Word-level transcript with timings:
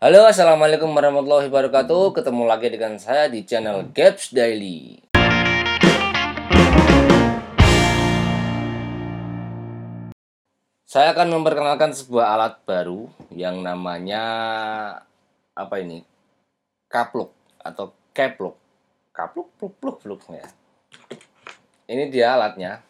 Halo, 0.00 0.24
assalamualaikum 0.24 0.96
warahmatullahi 0.96 1.52
wabarakatuh. 1.52 2.16
Ketemu 2.16 2.48
lagi 2.48 2.72
dengan 2.72 2.96
saya 2.96 3.28
di 3.28 3.44
channel 3.44 3.84
Gaps 3.92 4.32
Daily. 4.32 4.96
Saya 10.88 11.12
akan 11.12 11.36
memperkenalkan 11.36 11.92
sebuah 11.92 12.32
alat 12.32 12.64
baru 12.64 13.12
yang 13.28 13.60
namanya 13.60 14.24
apa 15.52 15.84
ini? 15.84 16.00
Kapluk 16.88 17.36
atau 17.60 17.92
kepluk. 18.16 18.56
Kapluk, 19.12 19.52
pluk, 19.60 19.76
pluk, 19.84 19.96
pluk 20.00 20.20
ya. 20.32 20.48
Ini 21.84 22.08
dia 22.08 22.40
alatnya. 22.40 22.80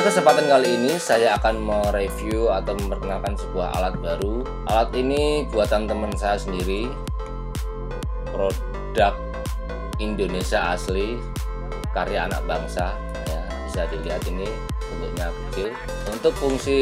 Pada 0.00 0.16
kesempatan 0.16 0.48
kali 0.48 0.80
ini 0.80 0.96
saya 0.96 1.36
akan 1.36 1.60
mereview 1.60 2.48
atau 2.48 2.72
memperkenalkan 2.72 3.36
sebuah 3.36 3.68
alat 3.76 4.00
baru. 4.00 4.48
Alat 4.72 4.96
ini 4.96 5.44
buatan 5.52 5.84
teman 5.84 6.08
saya 6.16 6.40
sendiri. 6.40 6.88
Produk 8.32 9.12
Indonesia 10.00 10.72
asli 10.72 11.20
karya 11.92 12.32
anak 12.32 12.40
bangsa 12.48 12.96
ya. 13.28 13.44
Bisa 13.68 13.84
dilihat 13.92 14.24
ini 14.24 14.48
bentuknya 14.88 15.28
kecil. 15.36 15.68
Untuk 16.08 16.32
fungsi 16.32 16.80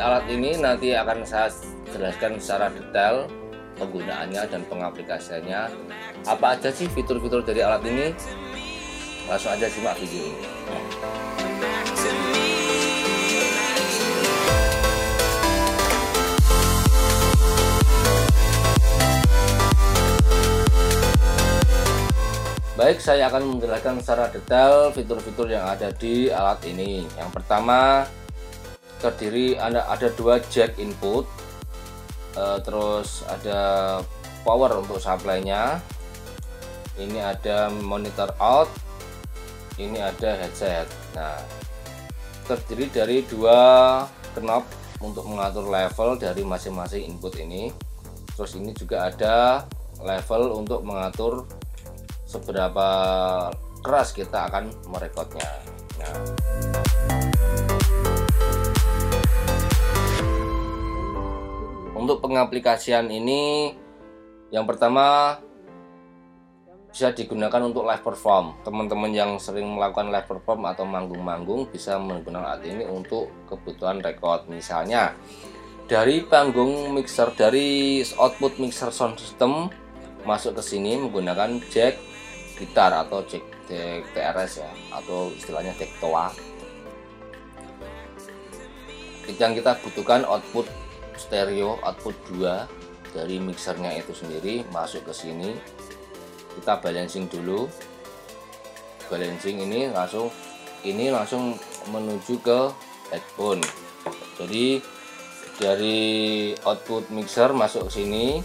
alat 0.00 0.24
ini 0.32 0.56
nanti 0.56 0.96
akan 0.96 1.20
saya 1.20 1.52
jelaskan 1.92 2.40
secara 2.40 2.72
detail 2.72 3.28
penggunaannya 3.76 4.40
dan 4.40 4.64
pengaplikasiannya. 4.72 5.68
Apa 6.24 6.56
aja 6.56 6.72
sih 6.72 6.88
fitur-fitur 6.88 7.44
dari 7.44 7.60
alat 7.60 7.84
ini? 7.84 8.16
Langsung 9.28 9.52
aja 9.52 9.68
simak 9.68 10.00
video 10.00 10.32
ini. 10.32 11.43
Baik, 22.84 23.00
saya 23.00 23.32
akan 23.32 23.56
menjelaskan 23.56 23.96
secara 24.04 24.28
detail 24.28 24.92
fitur-fitur 24.92 25.48
yang 25.48 25.64
ada 25.64 25.88
di 25.88 26.28
alat 26.28 26.60
ini. 26.68 27.08
Yang 27.16 27.30
pertama, 27.32 28.04
terdiri 29.00 29.56
ada 29.56 29.88
ada 29.88 30.12
dua 30.12 30.36
jack 30.52 30.76
input, 30.76 31.24
uh, 32.36 32.60
terus 32.60 33.24
ada 33.24 33.96
power 34.44 34.84
untuk 34.84 35.00
supply-nya. 35.00 35.80
Ini 37.00 37.24
ada 37.24 37.72
monitor 37.72 38.36
out, 38.36 38.68
ini 39.80 40.04
ada 40.04 40.44
headset. 40.44 40.84
Nah, 41.16 41.40
terdiri 42.44 42.92
dari 42.92 43.24
dua 43.24 44.04
knob 44.36 44.68
untuk 45.00 45.24
mengatur 45.24 45.72
level 45.72 46.20
dari 46.20 46.44
masing-masing 46.44 47.08
input 47.16 47.32
ini. 47.40 47.72
Terus 48.36 48.60
ini 48.60 48.76
juga 48.76 49.08
ada 49.08 49.64
level 50.04 50.60
untuk 50.60 50.84
mengatur 50.84 51.48
seberapa 52.34 52.88
keras 53.86 54.10
kita 54.10 54.50
akan 54.50 54.74
merekodnya. 54.90 55.46
Nah, 56.02 56.14
untuk 61.94 62.18
pengaplikasian 62.18 63.06
ini 63.06 63.70
yang 64.50 64.66
pertama 64.66 65.38
bisa 66.90 67.10
digunakan 67.10 67.58
untuk 67.66 67.86
live 67.86 68.06
perform. 68.06 68.54
Teman-teman 68.62 69.10
yang 69.10 69.30
sering 69.42 69.66
melakukan 69.66 70.14
live 70.14 70.30
perform 70.30 70.62
atau 70.70 70.86
manggung-manggung 70.86 71.66
bisa 71.70 71.98
menggunakan 71.98 72.54
alat 72.54 72.62
ini 72.70 72.86
untuk 72.86 73.30
kebutuhan 73.50 73.98
record. 73.98 74.46
Misalnya 74.46 75.14
dari 75.90 76.22
panggung 76.22 76.94
mixer 76.94 77.34
dari 77.34 77.98
output 78.14 78.62
mixer 78.62 78.94
sound 78.94 79.18
system 79.18 79.68
masuk 80.22 80.56
ke 80.56 80.62
sini 80.64 80.96
menggunakan 81.02 81.60
jack 81.68 82.13
gitar 82.54 82.94
atau 82.94 83.22
jack, 83.26 83.42
jack 83.66 84.06
TRS 84.14 84.62
ya 84.62 84.70
atau 84.94 85.30
istilahnya 85.34 85.74
jack 85.74 85.90
toa. 85.98 86.30
Yang 89.34 89.64
kita 89.64 89.72
butuhkan 89.80 90.22
output 90.28 90.68
stereo 91.16 91.80
output 91.82 92.14
2 92.30 93.14
dari 93.14 93.40
mixernya 93.40 93.94
itu 93.98 94.12
sendiri 94.12 94.66
masuk 94.70 95.06
ke 95.08 95.12
sini. 95.14 95.56
Kita 96.54 96.78
balancing 96.78 97.26
dulu. 97.26 97.66
Balancing 99.10 99.64
ini 99.64 99.90
langsung 99.90 100.28
ini 100.84 101.08
langsung 101.08 101.56
menuju 101.90 102.34
ke 102.44 102.60
headphone. 103.10 103.62
Jadi 104.36 104.82
dari 105.56 105.98
output 106.66 107.08
mixer 107.14 107.54
masuk 107.54 107.86
sini 107.86 108.42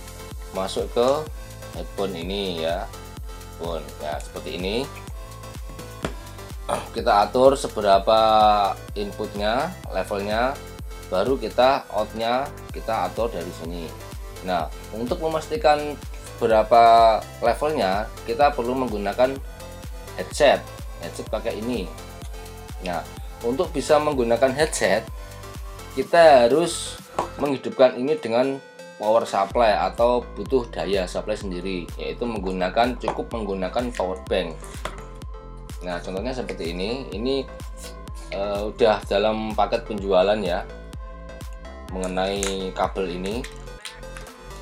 masuk 0.54 0.86
ke 0.94 1.10
headphone 1.74 2.14
ini 2.14 2.62
ya 2.66 2.86
pun 3.60 3.84
ya 4.00 4.16
seperti 4.24 4.56
ini. 4.56 4.76
Kita 6.96 7.28
atur 7.28 7.60
seberapa 7.60 8.20
inputnya 8.96 9.76
levelnya 9.92 10.56
baru 11.10 11.42
kita 11.42 11.90
outnya 11.90 12.46
kita 12.70 13.10
atur 13.10 13.34
dari 13.34 13.50
sini. 13.58 13.90
Nah 14.46 14.70
untuk 14.94 15.20
memastikan 15.26 15.98
berapa 16.38 17.18
levelnya 17.42 18.06
kita 18.30 18.54
perlu 18.54 18.78
menggunakan 18.78 19.34
headset. 20.16 20.62
Headset 21.02 21.26
pakai 21.28 21.58
ini. 21.58 21.90
Nah 22.86 23.02
untuk 23.42 23.74
bisa 23.74 23.98
menggunakan 23.98 24.54
headset 24.54 25.02
kita 25.98 26.46
harus 26.46 27.02
menghidupkan 27.42 27.98
ini 27.98 28.14
dengan 28.22 28.62
power 29.00 29.24
supply 29.24 29.80
atau 29.80 30.20
butuh 30.36 30.68
daya 30.68 31.08
supply 31.08 31.32
sendiri 31.32 31.88
yaitu 31.96 32.28
menggunakan 32.28 33.00
cukup 33.00 33.32
menggunakan 33.32 33.96
power 33.96 34.20
bank. 34.28 34.60
Nah 35.88 36.04
contohnya 36.04 36.36
seperti 36.36 36.76
ini. 36.76 37.08
Ini 37.16 37.48
uh, 38.36 38.68
udah 38.68 39.00
dalam 39.08 39.56
paket 39.56 39.88
penjualan 39.88 40.36
ya 40.44 40.68
mengenai 41.96 42.76
kabel 42.76 43.08
ini. 43.16 43.40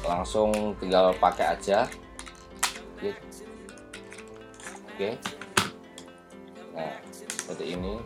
Langsung 0.06 0.78
tinggal 0.78 1.18
pakai 1.18 1.58
aja. 1.58 1.90
Oke 2.94 3.18
oke. 4.94 5.10
Nah 6.78 6.94
seperti 7.10 7.74
ini. 7.74 7.98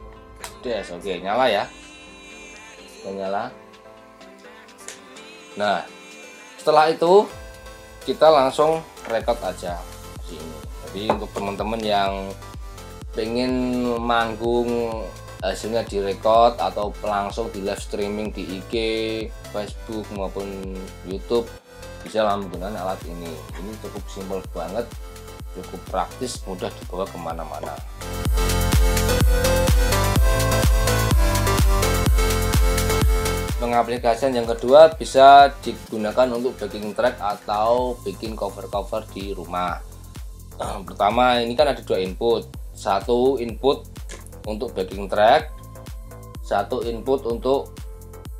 Des 0.63 0.87
oke 0.87 1.11
nyala 1.19 1.45
ya. 1.51 1.63
Nyala. 3.03 3.51
Nah 5.59 5.83
setelah 6.61 6.93
itu 6.93 7.25
kita 8.05 8.29
langsung 8.29 8.85
record 9.09 9.41
aja 9.41 9.81
sini. 10.29 10.57
Jadi 10.85 11.01
untuk 11.09 11.33
teman-teman 11.33 11.81
yang 11.81 12.29
pengen 13.17 13.81
manggung 13.97 15.01
hasilnya 15.41 15.81
direkod 15.89 16.53
atau 16.61 16.93
langsung 17.01 17.49
di 17.49 17.65
live 17.65 17.81
streaming 17.81 18.29
di 18.29 18.61
IG, 18.61 18.73
Facebook 19.49 20.05
maupun 20.13 20.77
YouTube 21.09 21.49
bisa 22.05 22.21
menggunakan 22.37 22.77
alat 22.77 23.01
ini. 23.09 23.33
Ini 23.57 23.71
cukup 23.81 24.05
simpel 24.05 24.39
banget 24.53 24.85
cukup 25.51 25.81
praktis 25.91 26.39
mudah 26.47 26.71
dibawa 26.71 27.03
ke 27.03 27.17
mana-mana 27.19 27.75
pengaplikasian 33.71 34.35
yang 34.35 34.43
kedua 34.43 34.91
bisa 34.99 35.47
digunakan 35.63 36.27
untuk 36.35 36.59
backing 36.59 36.91
track 36.91 37.15
atau 37.23 37.95
bikin 38.03 38.35
cover-cover 38.35 39.07
di 39.15 39.31
rumah. 39.31 39.79
Pertama 40.87 41.39
ini 41.39 41.55
kan 41.55 41.71
ada 41.71 41.79
dua 41.79 42.03
input. 42.03 42.51
Satu 42.75 43.39
input 43.39 43.87
untuk 44.43 44.75
backing 44.75 45.07
track 45.07 45.61
satu 46.51 46.83
input 46.83 47.23
untuk 47.31 47.71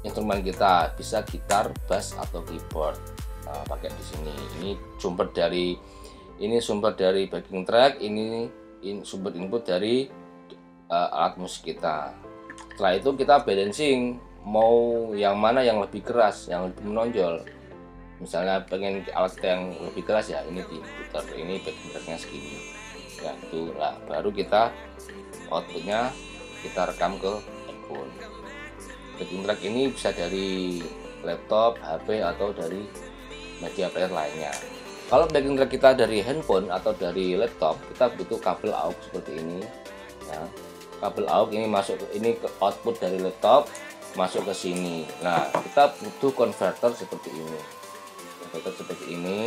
instrumen 0.03 0.43
kita. 0.43 0.91
Bisa 0.99 1.23
gitar, 1.23 1.71
bass 1.87 2.11
atau 2.19 2.43
keyboard. 2.43 2.99
Nah, 3.47 3.63
pakai 3.63 3.87
di 3.87 4.03
sini. 4.03 4.35
Ini 4.59 4.69
sumber 4.99 5.31
dari 5.31 5.79
ini 6.43 6.59
sumber 6.59 6.91
dari 6.91 7.31
backing 7.31 7.63
track 7.63 8.03
ini 8.03 8.51
in, 8.83 9.07
sumber 9.07 9.31
input 9.31 9.63
dari 9.63 10.11
uh, 10.91 11.07
alat 11.15 11.39
musik 11.39 11.71
kita. 11.71 12.11
Setelah 12.75 12.99
itu 12.99 13.09
kita 13.15 13.47
balancing 13.47 14.19
mau 14.45 15.11
yang 15.13 15.37
mana 15.37 15.61
yang 15.61 15.77
lebih 15.81 16.01
keras 16.01 16.49
yang 16.49 16.69
lebih 16.69 16.83
menonjol. 16.85 17.45
Misalnya 18.21 18.61
pengen 18.69 19.01
alat 19.17 19.33
yang 19.41 19.73
lebih 19.81 20.05
keras 20.05 20.29
ya 20.29 20.45
ini 20.45 20.61
diputar 20.61 21.25
ini 21.33 21.57
backing 21.61 21.89
tracknya 21.93 22.17
segini. 22.17 22.57
Ya 23.21 23.33
itu 23.37 23.73
baru 24.05 24.29
kita 24.33 24.69
outputnya 25.49 26.13
kita 26.61 26.89
rekam 26.89 27.17
ke 27.17 27.33
handphone. 27.65 28.11
Backing 29.17 29.41
track 29.45 29.61
ini 29.65 29.81
bisa 29.89 30.09
dari 30.13 30.81
laptop 31.21 31.77
HP 31.81 32.21
atau 32.21 32.53
dari 32.53 32.85
media 33.61 33.89
player 33.89 34.09
lainnya. 34.09 34.53
Kalau 35.09 35.25
backing 35.29 35.57
track 35.57 35.71
kita 35.73 35.89
dari 35.93 36.21
handphone 36.21 36.69
atau 36.69 36.93
dari 36.93 37.37
laptop 37.37 37.77
kita 37.93 38.09
butuh 38.17 38.39
kabel 38.41 38.73
AUX 38.73 38.97
seperti 39.09 39.41
ini 39.41 39.59
ya. 40.29 40.41
Kabel 41.01 41.25
AUX 41.25 41.49
ini 41.57 41.65
masuk 41.65 41.97
ini 42.13 42.37
ke 42.37 42.47
output 42.61 43.01
dari 43.01 43.17
laptop 43.17 43.65
masuk 44.15 44.43
ke 44.47 44.53
sini. 44.55 45.07
Nah 45.23 45.47
kita 45.51 45.95
butuh 45.99 46.31
converter 46.35 46.91
seperti 46.95 47.31
ini. 47.31 47.59
Converter 48.43 48.73
seperti 48.75 49.05
ini 49.15 49.39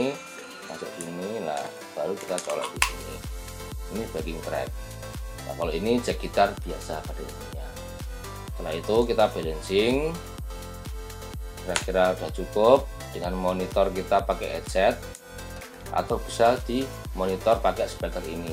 masuk 0.65 0.89
sini 0.97 1.45
nah 1.45 1.61
baru 1.93 2.17
kita 2.17 2.37
colok 2.41 2.69
di 2.73 2.81
sini. 2.89 3.15
Ini 3.95 4.03
backing 4.11 4.41
track. 4.41 4.69
Nah 5.45 5.53
kalau 5.61 5.73
ini 5.73 6.01
jack 6.01 6.19
gitar 6.21 6.57
biasa 6.65 7.05
pada 7.05 7.21
umumnya. 7.21 7.67
Setelah 8.55 8.75
itu 8.75 8.97
kita 9.05 9.25
balancing. 9.29 9.97
Kira-kira 11.65 12.13
udah 12.13 12.31
cukup 12.33 12.85
dengan 13.17 13.33
monitor 13.37 13.89
kita 13.89 14.21
pakai 14.25 14.61
headset 14.61 15.01
atau 15.95 16.21
bisa 16.21 16.61
di 16.69 16.85
monitor 17.17 17.61
pakai 17.61 17.89
speaker 17.89 18.21
ini. 18.25 18.53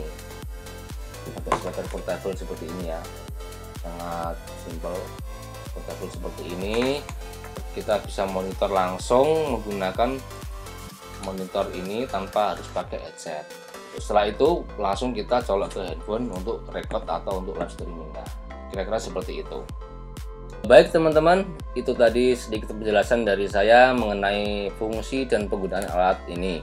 Pakai 1.39 1.51
speaker 1.59 1.85
portable 1.91 2.35
seperti 2.35 2.67
ini 2.67 2.91
ya. 2.91 3.01
Sangat 3.83 4.35
simple 4.63 4.99
portable 5.73 6.11
seperti 6.11 6.43
ini 6.55 6.99
kita 7.71 8.03
bisa 8.03 8.27
monitor 8.27 8.67
langsung 8.67 9.57
menggunakan 9.57 10.19
monitor 11.23 11.69
ini 11.71 12.03
tanpa 12.09 12.55
harus 12.55 12.67
pakai 12.75 12.99
headset. 12.99 13.47
Setelah 13.95 14.27
itu 14.31 14.63
langsung 14.75 15.15
kita 15.15 15.43
colok 15.43 15.75
ke 15.75 15.81
handphone 15.83 16.27
untuk 16.31 16.63
record 16.71 17.03
atau 17.07 17.39
untuk 17.39 17.55
live 17.59 17.71
streaming. 17.71 18.11
Nah 18.11 18.27
kira-kira 18.71 18.97
seperti 18.97 19.43
itu. 19.43 19.59
Baik 20.69 20.93
teman-teman, 20.93 21.43
itu 21.73 21.91
tadi 21.91 22.37
sedikit 22.37 22.71
penjelasan 22.71 23.25
dari 23.25 23.49
saya 23.49 23.91
mengenai 23.97 24.69
fungsi 24.77 25.25
dan 25.27 25.49
penggunaan 25.49 25.89
alat 25.89 26.21
ini. 26.29 26.61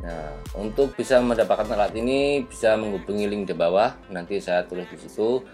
Nah, 0.00 0.32
untuk 0.56 0.96
bisa 0.96 1.20
mendapatkan 1.20 1.68
alat 1.76 1.92
ini 1.92 2.42
bisa 2.48 2.74
menghubungi 2.80 3.28
link 3.28 3.52
di 3.52 3.54
bawah, 3.54 3.92
nanti 4.08 4.40
saya 4.40 4.64
tulis 4.64 4.88
di 4.88 4.96
situ 4.96 5.44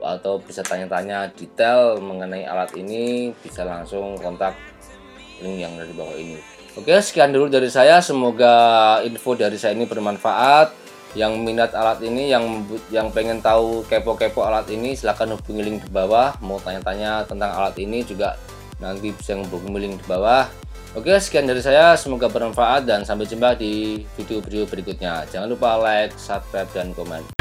atau 0.00 0.38
bisa 0.40 0.60
tanya-tanya 0.60 1.32
detail 1.32 1.98
mengenai 2.00 2.44
alat 2.44 2.72
ini 2.76 3.32
bisa 3.40 3.64
langsung 3.64 4.16
kontak 4.20 4.54
link 5.40 5.60
yang 5.60 5.72
dari 5.76 5.92
bawah 5.92 6.16
ini. 6.16 6.38
Oke, 6.76 6.92
sekian 7.00 7.32
dulu 7.32 7.48
dari 7.48 7.72
saya. 7.72 8.04
Semoga 8.04 9.00
info 9.00 9.32
dari 9.32 9.56
saya 9.56 9.72
ini 9.72 9.88
bermanfaat. 9.88 10.84
Yang 11.16 11.32
minat 11.40 11.72
alat 11.72 12.04
ini, 12.04 12.28
yang 12.28 12.44
yang 12.92 13.08
pengen 13.08 13.40
tahu 13.40 13.80
kepo-kepo 13.88 14.44
alat 14.44 14.68
ini, 14.68 14.92
silahkan 14.92 15.32
hubungi 15.32 15.64
link 15.64 15.88
di 15.88 15.90
bawah. 15.92 16.36
Mau 16.44 16.60
tanya-tanya 16.60 17.24
tentang 17.24 17.56
alat 17.56 17.72
ini 17.80 18.04
juga 18.04 18.36
nanti 18.76 19.08
bisa 19.16 19.32
menghubungi 19.32 19.88
link 19.88 19.96
di 20.04 20.06
bawah. 20.08 20.44
Oke, 20.92 21.16
sekian 21.16 21.48
dari 21.48 21.64
saya. 21.64 21.96
Semoga 21.96 22.28
bermanfaat 22.28 22.84
dan 22.84 23.00
sampai 23.08 23.24
jumpa 23.24 23.56
di 23.56 24.04
video-video 24.20 24.68
berikutnya. 24.68 25.24
Jangan 25.32 25.48
lupa 25.48 25.80
like, 25.80 26.12
subscribe, 26.20 26.68
dan 26.76 26.92
komen. 26.92 27.35